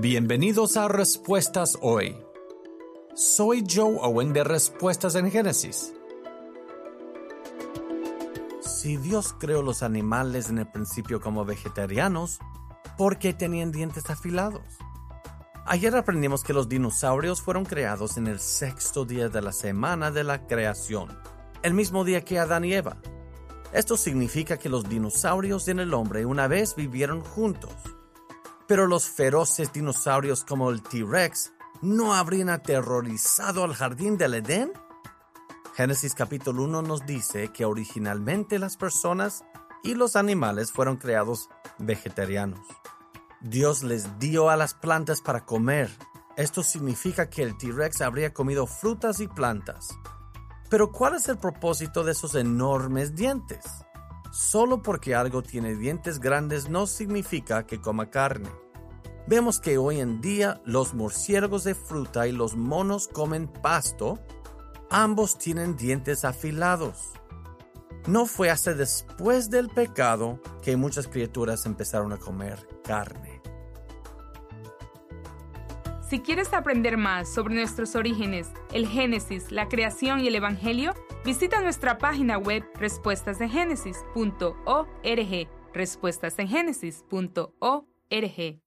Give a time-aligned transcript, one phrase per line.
[0.00, 2.16] Bienvenidos a Respuestas Hoy.
[3.14, 5.94] Soy Joe Owen de Respuestas en Génesis.
[8.60, 12.40] Si Dios creó los animales en el principio como vegetarianos,
[12.98, 14.64] ¿por qué tenían dientes afilados?
[15.64, 20.24] Ayer aprendimos que los dinosaurios fueron creados en el sexto día de la semana de
[20.24, 21.16] la creación,
[21.62, 22.96] el mismo día que Adán y Eva.
[23.72, 27.70] Esto significa que los dinosaurios y el hombre una vez vivieron juntos
[28.66, 31.52] pero los feroces dinosaurios como el T-Rex
[31.82, 34.72] no habrían aterrorizado al jardín del Edén?
[35.74, 39.44] Génesis capítulo 1 nos dice que originalmente las personas
[39.82, 41.48] y los animales fueron creados
[41.78, 42.66] vegetarianos.
[43.40, 45.90] Dios les dio a las plantas para comer.
[46.36, 49.90] Esto significa que el T-Rex habría comido frutas y plantas.
[50.70, 53.64] Pero ¿cuál es el propósito de esos enormes dientes?
[54.34, 58.50] Solo porque algo tiene dientes grandes no significa que coma carne.
[59.28, 64.18] Vemos que hoy en día los murciélagos de fruta y los monos comen pasto.
[64.90, 67.12] Ambos tienen dientes afilados.
[68.08, 73.40] No fue hasta después del pecado que muchas criaturas empezaron a comer carne.
[76.14, 81.60] Si quieres aprender más sobre nuestros orígenes, el Génesis, la creación y el Evangelio, visita
[81.60, 85.48] nuestra página web respuestasengénesis.org.
[85.72, 88.63] Respuestasengenesis.org.